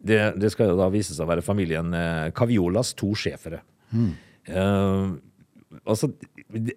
[0.00, 3.62] Det, det skal da vise seg å være familien eh, Caviolas to schæfere.
[3.92, 5.08] Eh,
[5.84, 6.10] altså,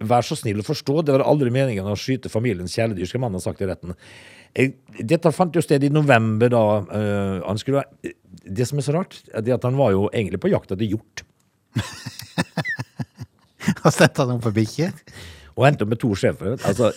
[0.03, 3.39] vær så snill å forstå, det var aldri meningen å skyte familiens kjæledyr, skal mannen
[3.39, 3.95] ha sagt i retten.
[4.53, 6.63] Eh, dette fant jo sted i november, da.
[6.87, 7.83] Uh, han skulle
[8.43, 11.23] det som er så rart, er at han var jo egentlig på jakt etter hjort.
[13.85, 14.91] Og sendte han på bikkje.
[15.53, 16.57] Og endte opp med to sjefer.
[16.65, 16.91] Altså,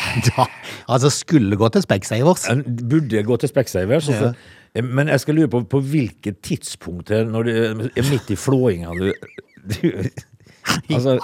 [0.36, 0.46] Ja,
[0.88, 2.46] altså skulle gå til Specsavers.
[2.90, 4.08] Burde gå til Specsavers.
[4.08, 4.32] Ja.
[4.82, 8.94] Men jeg skal lure på på hvilket tidspunkt her, når du er midt i flåinga
[8.94, 9.12] du,
[9.66, 9.92] du
[10.94, 11.18] altså,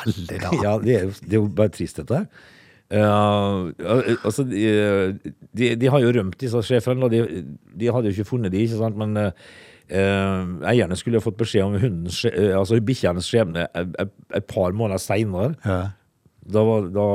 [0.63, 2.27] ja, det er, jo, det er jo bare trist, dette her.
[2.87, 3.73] Uh,
[4.25, 5.19] altså, de,
[5.59, 7.11] de, de har jo rømt, disse sjefene.
[7.11, 7.45] De,
[7.81, 8.99] de hadde jo ikke funnet de, ikke sant?
[8.99, 9.31] Men eh,
[9.89, 14.75] eh, eierne skulle ha fått beskjed om hundens, eh, altså bikkjenes skjebne et, et, par
[14.77, 15.55] måneder seinere.
[15.65, 15.81] Ja.
[16.47, 17.07] Da, var, da,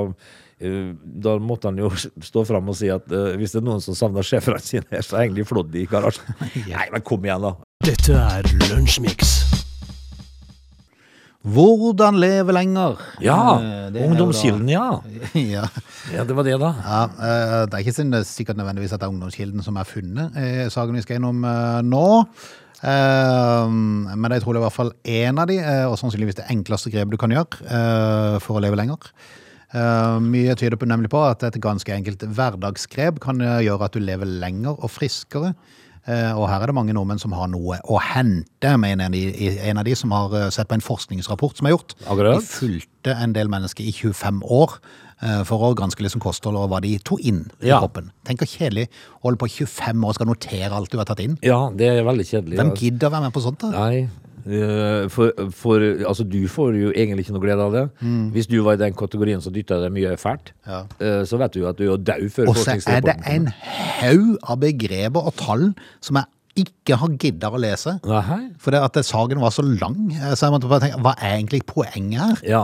[0.60, 0.92] eh,
[1.26, 1.92] da måtte han jo
[2.32, 5.06] stå fram og si at eh, hvis det er noen som savner sjeferne sine, her,
[5.06, 6.36] så er egentlig flådd i garasjen.
[6.74, 7.56] Nei, men kom igjen, da.
[7.88, 9.38] Dette er Lunsjmix.
[11.42, 13.00] Hvordan leve lenger?
[13.26, 13.58] Ja,
[13.96, 15.02] Eh, Ungdomskilden, ja.
[15.34, 15.68] Ja.
[16.14, 16.24] ja.
[16.24, 16.72] Det var det, da.
[16.86, 20.70] ja eh, det er ikke sikkert nødvendigvis at det er Ungdomskilden som er funnet i
[20.72, 22.06] saken vi skal innom eh, nå.
[22.82, 26.50] Eh, men det er trolig i hvert fall én av de, eh, og sannsynligvis det
[26.54, 29.14] enkleste grepet du kan gjøre eh, for å leve lenger.
[29.72, 34.28] Mye tyder på nemlig på at et ganske enkelt hverdagsgrep kan gjøre at du lever
[34.28, 35.54] lenger og friskere.
[36.12, 39.88] Og her er det mange nordmenn som har noe å hente, mener en, en av
[39.88, 41.96] de som har sett på en forskningsrapport som er gjort.
[42.04, 42.44] Akkurat.
[42.44, 44.76] De fulgte en del mennesker i 25 år
[45.46, 47.80] for å granske liksom kosthold og hva de tok inn i Ja.
[47.80, 48.12] kroppen.
[48.26, 48.88] Tenk hvor kjedelig
[49.22, 51.38] å holde på 25 år og skal notere alt du har tatt inn.
[51.46, 52.58] Ja, det er veldig kjedelig.
[52.58, 52.82] Hvem altså.
[52.82, 53.60] gidder å være med på sånt?
[53.60, 53.70] da?
[53.72, 54.10] Nei.
[54.48, 57.84] eh, For, for altså, du får jo egentlig ikke noe glede av det.
[58.34, 60.72] Hvis du var i den kategorien som dytta deg mye fælt, Mm.
[60.72, 60.82] Ja.
[61.00, 63.46] eh, så vet du jo at du er død før Og så er det en
[64.02, 66.26] haug av begreper og tall som jeg
[66.60, 67.94] ikke har gidda å lese.
[68.60, 71.62] For det at saken var så lang, så jeg måtte bare tenke, hva er egentlig
[71.70, 72.42] poenget her?
[72.44, 72.64] Ja.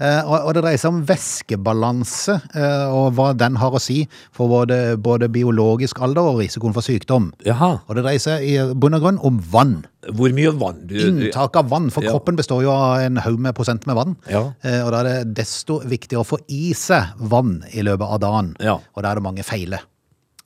[0.00, 4.00] Eh, og, og det dreier seg om væskebalanse, eh, og hva den har å si
[4.34, 7.30] for både, både biologisk alder og risikoen for sykdom.
[7.46, 7.78] Jaha.
[7.86, 9.76] Og det dreier seg i bunn og grunn om vann.
[10.08, 12.14] Hvor mye vann du Inntak av vann, for Ja.
[12.14, 14.16] kroppen består jo av en haug med prosent med vann.
[14.30, 14.52] Ja.
[14.62, 18.20] Eh, Og da er det desto viktigere å få i seg vann i løpet av
[18.20, 18.56] dagen.
[18.60, 18.78] Ja.
[18.96, 19.82] Og da er det mange feiler.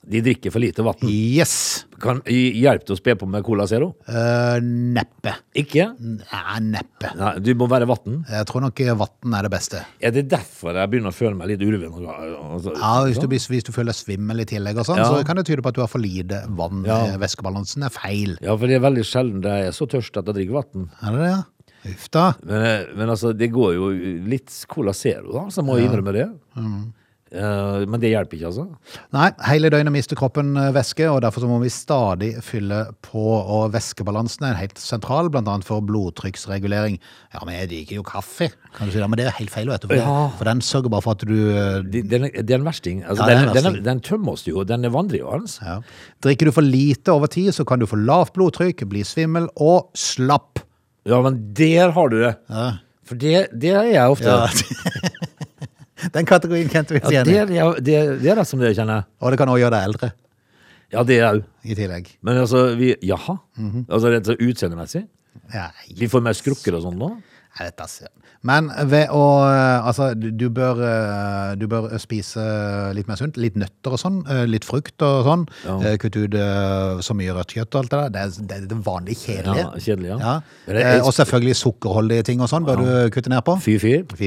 [0.03, 1.03] De drikker for lite vann.
[1.07, 1.85] Yes!
[2.03, 3.93] Kan hjelpe til å spe på med Cola Zero?
[4.03, 5.31] Uh, neppe.
[5.55, 5.85] Ikke?
[5.95, 7.13] Nei, neppe.
[7.15, 8.17] Nei, du må være vann.
[8.27, 9.83] Jeg tror nok vann er det beste.
[10.03, 11.95] Er det derfor jeg begynner å føle meg litt ulven?
[12.03, 15.07] Altså, Ja, hvis du, hvis du føler svimmel i tillegg og sånn, Ja.
[15.07, 16.83] så kan det tyde på at du har for lite vann.
[16.87, 16.99] Ja.
[17.13, 18.35] Eh, Væskebalansen er feil.
[18.43, 20.89] Ja, for det er veldig sjelden jeg er så tørst at jeg drikker vann.
[20.99, 21.41] Er det det, ja?
[21.93, 22.25] Uff da.
[22.47, 23.87] Men, men altså, det går jo
[24.31, 25.91] litt Cola Zero, da, så må jeg ja.
[25.91, 26.27] innrømme det.
[26.59, 26.75] Eh,
[27.89, 28.65] men det hjelper ikke, altså.
[29.15, 33.23] Nei, hele døgnet mister kroppen eh, væske, og derfor så må vi stadig fylle på.
[33.41, 36.99] Og væskebalansen er helt sentral, annet for blodtrykksregulering.
[37.33, 38.99] Ja, men jeg liker jo kaffe, kan du si.
[39.01, 39.87] det, men det er helt feil, vet du.
[39.89, 40.29] For, Ja.
[40.37, 43.03] for den sørger bare for at du eh, Det, er- det er en versting.
[43.03, 44.63] Altså, Ja, den, den, er- den tømmer oss jo.
[44.63, 45.57] Den er vandregjørende.
[45.65, 45.79] ja.
[46.23, 49.89] Drikker du for lite over tid, så kan du få lavt blodtrykk, bli svimmel og
[49.97, 50.59] slapp.
[51.05, 52.35] Ja, men der har du det.
[52.49, 52.71] Ja.
[53.03, 54.31] For det, det er jeg ofte.
[54.31, 54.47] Ja.
[56.11, 57.57] Den kategorien kjente vi Ja, oss det, igjen i.
[57.63, 59.05] er, det, det er det som det kjenner.
[59.21, 60.11] Og det kan også gjøre deg eldre
[60.93, 61.43] Ja, det er òg.
[61.65, 62.09] i tillegg.
[62.21, 63.37] Men altså, vi Jaha?
[63.57, 63.85] Mhm.
[63.89, 65.05] Altså rett og slett utseendemessig?
[65.53, 67.09] Ja, Vi får mer skrukker og sånn nå?
[67.59, 68.07] Jeg vet ikke.
[68.49, 72.41] Men ved å eh, Altså, du, du bør, eh, du bør spise
[72.97, 73.37] litt mer sunt.
[73.37, 74.17] Litt nøtter og sånn.
[74.25, 75.43] eh, Litt frukt og sånn.
[75.67, 75.93] Ja.
[76.01, 78.09] Kutt ut eh, så mye rødt kjøtt og alt det der.
[78.09, 79.63] Det er det, er det vanlige kjedelige.
[79.67, 80.17] Ja, kjedelig, ja.
[80.17, 80.35] Ja.
[80.67, 83.55] Er- Eh, Og selvfølgelig sukkerholdige ting og sånn bør du kutte ned på.
[83.61, 83.77] Fy,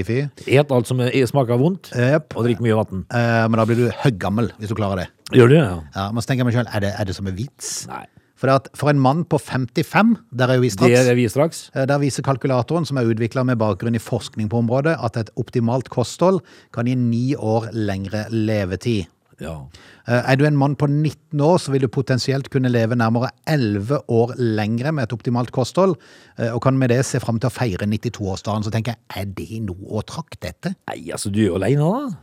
[0.06, 0.18] fy.
[0.46, 2.32] Et alt som er- smaker vondt, yep.
[2.36, 3.04] og drikk mye vann.
[3.10, 5.08] Eh, Men da blir du høggammel hvis du klarer det.
[5.34, 5.64] Gjør du det?
[5.66, 5.80] Ja.
[5.96, 7.86] Ja, men så tenker jeg meg selv, er er det som en vits?
[7.90, 8.04] Nei.
[8.36, 11.70] For, at for en mann på 55, der er vi straks, Det er vi straks.
[11.74, 15.30] eh, der viser kalkulatoren, som er utvikla med bakgrunn i forskning på området, at et
[15.40, 19.06] optimalt kosthold kan gi ni år lengre levetid.
[19.40, 19.66] Ja.
[20.08, 23.30] Eh, Er du en mann på 19 år, så vil du potensielt kunne leve nærmere
[23.46, 25.96] 11 år lengre med et optimalt kosthold,
[26.38, 28.64] eh, og kan med det se fram til å feire 92-årsdagen.
[28.64, 30.74] Så tenker jeg, er det noe å trakte etter?
[30.88, 32.16] Nei, altså, du er jo aleine, da.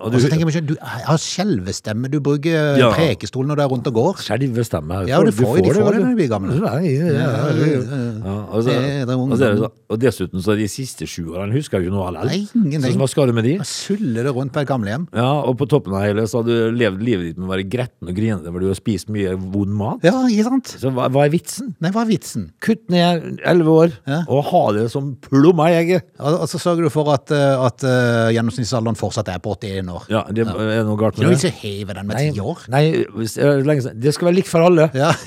[0.00, 2.88] Og Og så tenker jeg meg du har skjelvestemme, du bruker Ja.
[2.96, 4.14] prekestolen når du er rundt og går.
[4.24, 5.06] Skjelvestemme.
[5.06, 6.16] Ja, du får jo- de får det når du.
[6.16, 6.56] blir gamle.
[6.56, 7.80] Nei, ja, ja, ja.
[8.24, 12.08] Ja, og, så, så dessuten så er de siste sju årene husker jeg ikke noe
[12.08, 12.94] av ingenting.
[12.94, 13.58] Så hva skal du med de?
[13.62, 15.06] Suller det rundt på et gamlehjem.
[15.12, 17.68] Ja, og på toppen av hele så har du levd livet ditt med å være
[17.68, 20.00] gretten og grinete, fordi du har spist mye vond mat.
[20.06, 20.72] Ja, ikke sant?
[20.80, 21.74] Så hva, hva er vitsen?
[21.80, 22.50] Nei, hva er vitsen?
[22.64, 23.92] Kutt ned elleve år,
[24.28, 26.08] og ha det som plomma i egget.
[26.18, 30.04] Og så sørger du for at, eh, at uh, gjennomsnittsalderen fortsatt er på 81 år.
[30.12, 31.50] Ja, det er noe galt Ikke noe med det.
[31.50, 32.64] i å heve den med Nei, ti år.
[32.68, 32.84] nei
[33.16, 34.90] hvis, lenge det skal være likt for alle.
[34.94, 35.12] Ja.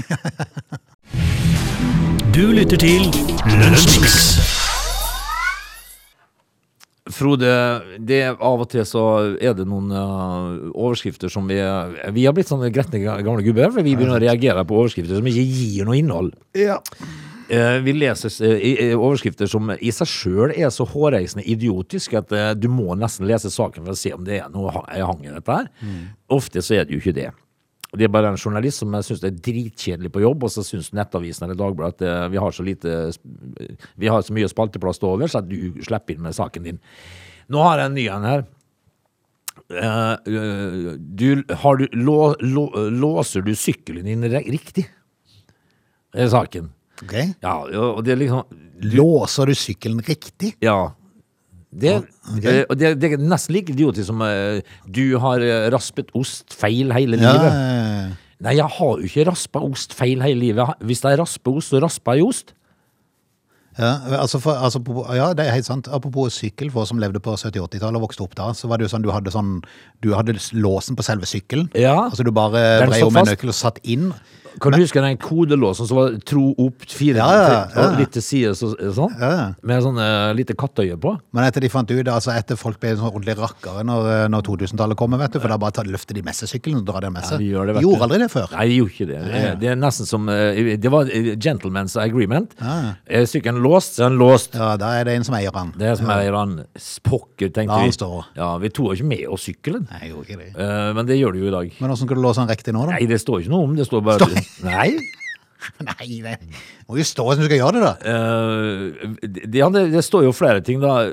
[2.33, 3.03] Du lytter til
[3.45, 4.13] Lunsjmix.
[7.13, 7.49] Frode,
[7.99, 9.01] det er av og til så
[9.35, 11.57] er det noen uh, overskrifter som vi
[12.15, 15.27] Vi har blitt sånne gretne gamle gubber, for vi begynner å reagere på overskrifter som
[15.29, 16.33] ikke gir noe innhold.
[16.57, 16.79] ja.
[17.51, 22.51] Eh, vi leser eh, overskrifter som i seg sjøl er så hårreisende idiotisk at eh,
[22.55, 25.33] du må nesten lese saken for å se om det er noe ha- hang i
[25.33, 25.67] dette her.
[26.31, 27.29] Ofte så er det jo ikke det.
[27.93, 30.87] Det er bare en journalist som syns det er dritkjedelig på jobb, og så syns
[30.97, 32.93] Nettavisen eller Dagbladet at vi har så lite
[34.01, 36.79] Vi har så mye spalteplass til over, så at du slipper inn med saken din.
[37.53, 38.45] Nå har jeg en ny en her.
[41.21, 42.65] Du, har du, lå, lå,
[42.97, 44.87] låser du sykkelen din riktig?
[46.13, 46.71] Det er saken.
[47.01, 47.13] Ok.
[47.41, 47.55] Ja,
[47.95, 48.59] og det er liksom
[48.93, 50.53] Låser du sykkelen riktig?
[50.61, 50.91] Ja.
[51.73, 51.93] Det,
[52.35, 52.59] okay.
[52.59, 54.59] eh, og det, det er nesten like idiotisk som eh,
[54.93, 57.31] du har eh, raspet ost feil hele Ja.
[57.33, 58.19] livet.
[58.43, 60.75] Nei, jeg har jo ikke raspa ost feil hele livet.
[60.83, 62.53] Hvis jeg rasper ost, så rasper jeg ost.
[63.79, 65.87] Ja, altså for, altså på, ja, det er helt sant.
[65.89, 68.85] Apropos sykkel, for oss som levde på 70-80-tallet og vokste opp da, så var det
[68.85, 69.55] jo sånn du hadde sånn
[70.03, 71.71] Du hadde låsen på selve sykkelen.
[71.73, 71.95] Ja.
[72.11, 73.31] Altså du bare Den vrei satt om en fast.
[73.33, 74.11] nøkkel og satt inn.
[74.61, 77.87] Kan du huske den kodelåsen som var tro opp fire Ja, ja, ja.
[77.97, 79.13] litt til side så, sånn?
[79.65, 81.15] Med sånn uh, lite kattøye på?
[81.33, 84.99] Men etter de fant ut, altså etter folk ble sånn ordentlig rakkere når, når 2000-tallet
[84.99, 87.15] kommer, vet du, for da bare tar, løfter de med seg sykkelen og drar den
[87.15, 87.41] med seg.
[87.41, 88.53] de gjør det, vet Gjorde aldri det før.
[88.53, 89.21] Nei, de gjorde ikke det.
[89.29, 92.53] Det, det er nesten som eh, Det var eh, gentleman's agreement.
[92.61, 94.57] Er sykkelen låst, så er den låst.
[94.59, 95.73] Ja, da er det en som eier den.
[95.79, 96.59] Det er som eier han
[97.03, 97.91] Pokker, tenkte vi.
[98.37, 99.87] Ja, vi tok ikke med oss sykkelen.
[99.91, 100.49] Nei, jeg gjorde ikke det.
[100.57, 101.73] Uh, men det gjør du jo i dag.
[101.79, 102.97] Men hvordan skal du låse den riktig nå, da?
[102.97, 103.75] Nei, det står ikke noe om.
[103.77, 104.29] Det står bare
[104.67, 104.89] Nei.
[105.79, 106.37] Nei, det
[106.89, 107.93] må jo stå som du skal gjøre det, da.
[108.11, 111.11] Eh, det, ja, det, det står jo flere ting, da.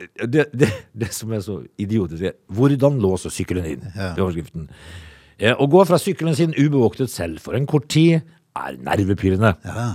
[0.00, 3.86] Det, det, det som er så idiotisk, er hvordan låser sykkelen din?
[3.96, 4.12] Ja.
[4.16, 4.68] i overskriften.
[5.40, 8.20] Eh, å gå fra sykkelen sin ubevoktet selv for en kort tid
[8.56, 9.54] er nervepirrende.
[9.64, 9.90] Ja.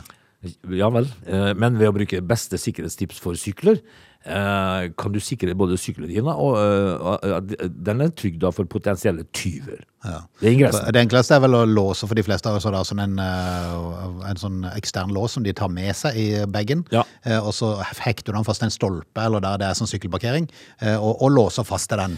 [0.78, 3.80] Ja vel, eh, men ved å bruke beste sikkerhetstips for sykler,
[4.26, 7.52] kan du sikre både syklene dine, og eh, at
[7.86, 9.84] den er trygg da for potensielle tyver.
[10.06, 10.20] Ja.
[10.42, 10.54] Det.
[10.94, 14.30] Det enkleste er vel å låse for de fleste av oss, da, sånn en, eh,
[14.32, 16.84] en sånn ekstern lås som de tar med seg i bagen.
[16.94, 17.04] Ja.
[17.26, 19.90] Eh, Og så hekter du den fast til en stolpe, eller der det er sånn
[19.94, 20.50] sykkelparkering,
[20.82, 22.18] eh, og, og låser fast til den.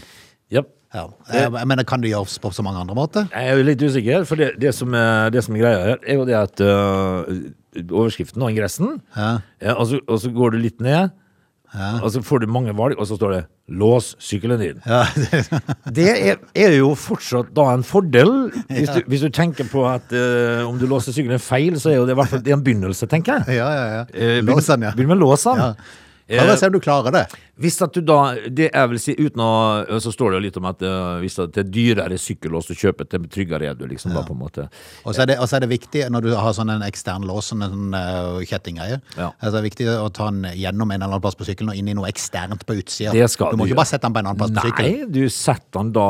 [0.52, 0.62] Ja.
[0.94, 1.04] Ja.
[1.28, 3.28] Eh, Men det kan du gjøres på så mange andre måter.
[3.32, 6.16] Jeg er litt usikker, for det, det, som, er, det som er greia her, er
[6.16, 7.28] jo det at uh,
[7.92, 9.38] overskriften og ingressen, Ja.
[9.60, 11.12] ja, og, så, og så går du litt ned,
[12.02, 14.80] og så får du mange valg, og så står det 'lås sykkelen din'.
[14.86, 15.04] Ja,
[15.98, 20.08] Det er, er jo fortsatt da en fordel, hvis, du, hvis du tenker på at
[20.12, 23.06] uh, om du låser sykkelen feil, så er jo det i hvert fall en begynnelse,
[23.06, 23.58] tenker jeg.
[23.60, 23.86] ja, ja.
[23.98, 24.04] ja.
[24.14, 24.92] Eh, Lås den, ja.
[24.96, 25.56] Begynn med låsen.
[25.60, 25.72] Ja.
[26.28, 27.26] Prøv å se om du klarer det.
[27.58, 29.50] Hvis at du da, det jeg vil si uten å,
[30.02, 32.74] Så står det jo litt om at uh, hvis at det er dyrere sykkellås du
[32.78, 34.68] kjøper, til tryggere er du, liksom, da, på en måte.
[35.04, 37.64] Og så er, det- er det viktig når du har sånn en ekstern lås, sånn
[37.66, 39.32] en uh, kjettinggreie, Ja.
[39.40, 41.76] altså det er viktig å ta den gjennom en eller annen plass på sykkelen og
[41.80, 43.12] inn i noe eksternt på utsida.
[43.12, 44.98] Du må du ikke bare sette den på en annen plass på sykkelen.
[45.02, 46.06] Nei, du setter den da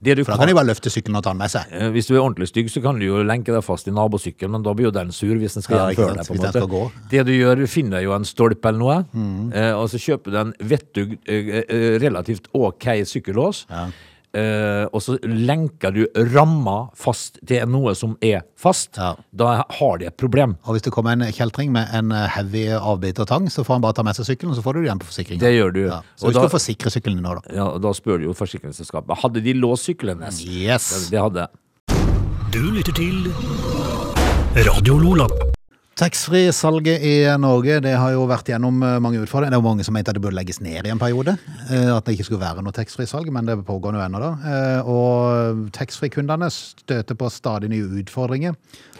[0.00, 1.68] det du For da kan de bare løfte sykkelen og ta den med seg.
[1.76, 4.50] Uh, Hvis du er ordentlig stygg, så kan du jo lenke deg fast i nabosykkelen,
[4.56, 6.26] men da blir jo den sur hvis den skal Ja, sant, deg.
[6.26, 6.64] på en måte.
[6.96, 7.08] Mm.
[7.10, 8.98] Det du gjør, du finner jo en stolpe eller noe,
[9.52, 13.66] eh, og så kjøper du en vettug, eh, eh, relativt ok sykkellås.
[14.36, 19.14] eh, og så lenker du ramma fast til noe som er fast, Ja.
[19.32, 20.56] da har de et problem.
[20.66, 23.94] Og hvis det kommer en kjeltring med en eh, og avbitertang, så får han bare
[23.94, 25.40] ta med seg sykkelen, og så får du det igjen på forsikringen.
[25.40, 25.80] Det gjør du.
[25.86, 26.02] Ja.
[26.16, 27.54] Så Og husk å forsikre sykkelen din nå, da.
[27.54, 29.16] Ja, Da spør du jo forsikringsselskapet.
[29.22, 30.44] Hadde de låst sykkelen hennes?
[30.44, 31.08] Yes.
[31.10, 31.48] Det hadde.
[32.52, 33.32] Du lytter til
[34.54, 35.55] Radio Lola.
[35.96, 39.54] Taxfree-salget i Norge det har jo vært gjennom eh, mange utfordringer.
[39.54, 41.38] Det er jo mange som mente at det burde legges ned i en periode.
[41.72, 44.30] eh, At det ikke skulle være noe taxfree-salg, men det pågår jo ennå da.
[44.44, 48.58] Eh, Og taxfree-kundene støter på stadig nye utfordringer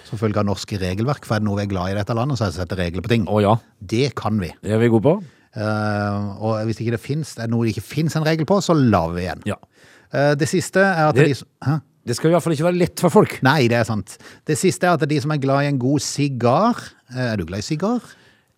[0.08, 1.26] som følge av norske regelverk.
[1.28, 2.60] For er det noe vi er glad i i dette landet, så er det å
[2.64, 3.26] sette regler på ting.
[3.28, 3.54] Å ja,
[3.84, 4.48] Det kan vi.
[4.62, 5.16] det er vi gode på.
[6.40, 8.72] Og hvis ikke det finnes, er det noe det ikke finnes en regel på, så
[8.76, 9.42] lar vi igjen.
[9.44, 9.60] Ja.
[10.36, 11.80] Det siste er at Det- de?
[12.06, 13.38] Det skal i hvert fall ikke være lett for folk.
[13.46, 14.14] Nei, det er sant.
[14.46, 16.78] Det siste er at de som er glad i en god sigar
[17.10, 18.04] eh, Er du glad i sigar?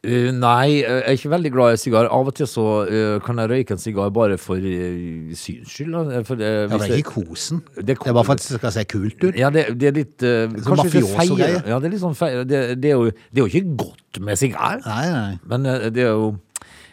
[0.06, 2.06] Uh, nei, jeg er ikke veldig glad i sigar.
[2.14, 5.96] Av og til så uh, kan jeg røyke en sigar bare for uh, syns skyld.
[5.96, 7.64] Uh, For, Ja, eh, det er ikke kosen.
[7.74, 9.34] Det er bare for at det skal se kult ut.
[9.34, 11.64] Ja, det, det er litt uh, ikke mafioso-greie.
[11.66, 12.44] Ja, det er litt sånn feie.
[12.46, 15.34] Det, det, er jo, det er jo ikke godt med sigar, Nei, nei.
[15.50, 16.30] men eh, det er jo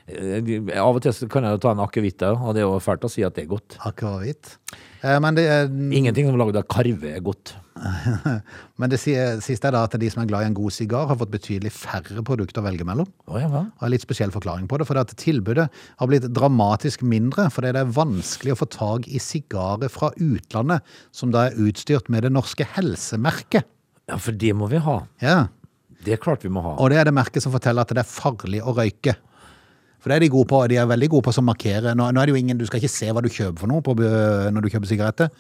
[0.09, 3.05] eh, Av og til så kan jeg ta en akevitt, og det er jo fælt
[3.05, 3.77] å si at det er godt.
[3.85, 4.55] Akvavitt.
[5.05, 7.53] Eh, Men det, er- Ingenting som er laget av karve er godt.
[8.79, 11.17] men det siste er da at de som er glad i en god sigar, har
[11.19, 13.09] fått betydelig færre produkter å velge mellom.
[13.27, 13.49] Oh, ja?
[13.51, 15.67] Og en litt spesiell forklaring på det, for at tilbudet
[15.99, 20.81] har blitt dramatisk mindre, fordi det er vanskelig å få tag i sigarer fra utlandet,
[21.15, 23.67] som da er utstyrt med det norske helsemerket.
[24.09, 24.99] ja, for det må vi ha.
[25.21, 25.37] Ja,
[26.05, 26.75] Det er klart vi må ha.
[26.79, 29.15] og det er det merket som forteller at det er farlig å røyke.
[30.05, 31.95] For det er de gode på, de er veldig gode på å markere.
[31.97, 33.81] Nå, nå er det jo ingen, du skal ikke se hva du kjøper for noe
[33.81, 35.31] på, når du kjøper sigaretter.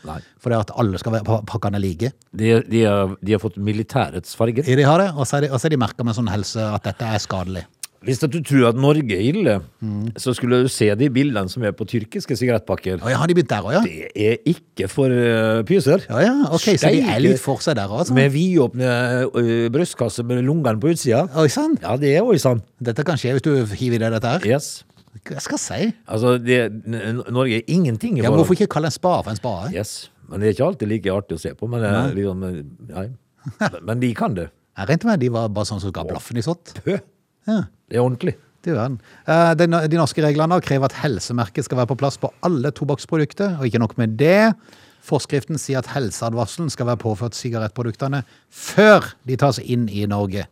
[0.41, 2.09] For det er at alle skal være pakkene like.
[2.33, 4.65] De, de, har, de har fått militærets farger.
[4.65, 6.65] De har det, og så er de, og så er de merket med sånn helse
[6.65, 7.61] at dette er skadelig.
[8.05, 10.11] Hvis at du tror at Norge er ille, Mm.
[10.17, 13.01] så skulle du se de bildene som er på tyrkiske sigarettpakker.
[13.05, 13.81] Å ja, har de begynt der også, ja?
[13.85, 16.05] Det er ikke for uh, pyser.
[16.09, 18.13] Ja, ja, ok, så de er litt for seg der også.
[18.17, 18.89] Med vidåpne
[19.29, 21.25] uh, brystkasser med lungene på utsida.
[21.41, 22.61] Oi sann, Ja, det er oi sann.
[22.81, 24.45] dette kan skje hvis du hiver i deg dette her.
[24.55, 24.83] Yes.
[25.25, 25.93] Hva skal jeg si?
[26.11, 26.59] Altså, det,
[27.33, 29.71] Norge er ingenting i forhold Ja, hvorfor ikke kalle en spade for en spade?
[29.73, 29.95] Yes.
[30.29, 31.69] Men det er ikke alltid like artig å se på.
[31.71, 32.61] Men, det liksom, eh,
[32.93, 33.07] nei.
[33.87, 34.49] men de kan det.
[34.75, 36.73] Jeg regnet med de var bare sånn som ga blaffen i sånt.
[36.85, 36.97] Hø.
[37.49, 37.63] Ja.
[37.89, 38.35] Det er ordentlig.
[38.65, 38.97] Det gjør den.
[39.29, 43.59] Eh, De, de norske reglene krever at helsemerket skal være på plass på alle tobakksprodukter,
[43.59, 44.53] og ikke nok med det.
[45.05, 50.47] Forskriften sier at helseadvarselen skal være påført sigarettproduktene før de tas inn i Norge.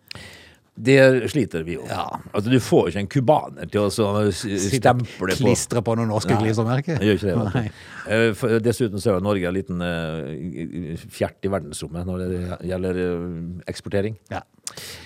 [0.75, 1.83] Det sliter vi jo.
[1.85, 2.07] Ja.
[2.33, 3.89] Altså, du får jo ikke en cubaner til å
[4.33, 6.97] stemple på Klistre på noen norske klistremerker.
[6.97, 7.35] Gjør ikke det.
[7.37, 8.49] vet du.
[8.49, 13.01] Eh, Dessuten så er jo Norge en liten eh, fjert i verdensrommet når det gjelder
[13.03, 13.29] eh,
[13.69, 14.17] eksportering.
[14.33, 14.41] Ja.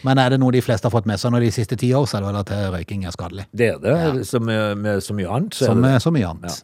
[0.07, 2.07] Men er det noe de fleste har fått med seg når de siste ti år,
[2.07, 3.49] så er det vel at røyking er skadelig.
[3.51, 5.53] Det er det, som med, med så mye annet.
[5.59, 6.63] så Som det- med så mye annet.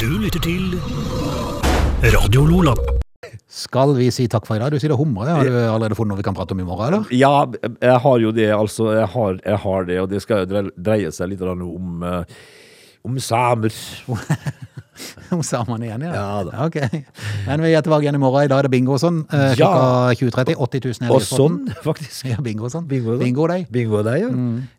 [0.00, 0.80] Du lytter til
[2.16, 2.72] Radio Lola.
[3.54, 4.72] Skal vi si takk for i dag?
[4.74, 5.30] Du sier det humrer.
[5.30, 7.12] Har du allerede funnet noe vi kan prate om i morgen, eller?
[7.14, 7.46] Ja,
[7.78, 8.88] jeg har jo det, altså.
[8.96, 12.24] Jeg har, jeg har det, og det skal jo dreie seg litt om, eh,
[13.06, 13.74] om samer.
[15.34, 16.10] Om samene igjen, ja.
[16.14, 16.66] Ja da.
[16.68, 16.76] Ok.
[17.48, 18.44] Men vi er tilbake igjen i morgen.
[18.46, 19.24] I dag er det bingo og sånn.
[19.26, 19.66] Eh, Ja.
[20.14, 20.54] Klokka 20.30.
[20.54, 22.26] 80 000 i Og sånn, faktisk.
[22.30, 22.86] Ja, bingo og sånn.
[22.86, 23.66] Bingo, og Bingo deg.
[23.74, 24.30] Bingo deg, ja.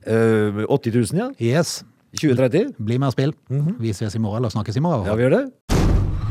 [0.07, 1.27] Eh, 80 000, ja.
[1.43, 1.81] Yes.
[2.15, 2.77] 2030.
[2.79, 3.35] Bli med og spill.
[3.83, 5.03] Vi ses i morgen, eller snakkes i morgen.
[5.11, 5.43] Ja, vi gjør det.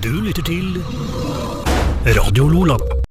[0.00, 0.80] Du lytter til
[2.05, 3.04] Radio Lola.